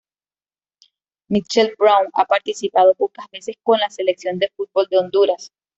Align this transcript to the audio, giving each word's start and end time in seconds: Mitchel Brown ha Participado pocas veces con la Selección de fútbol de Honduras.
Mitchel 1.29 1.75
Brown 1.77 2.07
ha 2.15 2.25
Participado 2.25 2.95
pocas 2.95 3.27
veces 3.31 3.57
con 3.61 3.77
la 3.79 3.91
Selección 3.91 4.39
de 4.39 4.51
fútbol 4.55 4.87
de 4.89 4.97
Honduras. 4.97 5.51